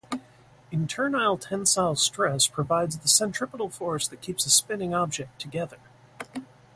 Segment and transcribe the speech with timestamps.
[0.71, 5.77] Internal tensile stress provides the centripetal force that keeps a spinning object together.